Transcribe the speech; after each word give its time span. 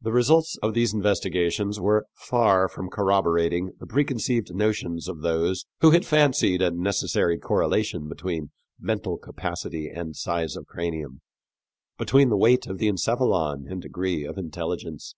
The 0.00 0.12
results 0.12 0.56
of 0.62 0.72
these 0.72 0.94
investigations 0.94 1.80
were 1.80 2.06
far 2.14 2.68
from 2.68 2.88
corroborating 2.88 3.72
the 3.80 3.86
preconceived 3.88 4.54
notions 4.54 5.08
of 5.08 5.20
those 5.22 5.66
who 5.80 5.90
had 5.90 6.06
fancied 6.06 6.62
a 6.62 6.70
necessary 6.70 7.36
correlation 7.36 8.08
between 8.08 8.52
mental 8.78 9.18
capacity 9.18 9.88
and 9.88 10.14
size 10.14 10.54
of 10.54 10.66
cranium, 10.66 11.22
between 11.98 12.28
the 12.28 12.36
weight 12.36 12.68
of 12.68 12.78
encephalon 12.80 13.66
and 13.68 13.82
degree 13.82 14.24
of 14.24 14.38
intelligence. 14.38 15.16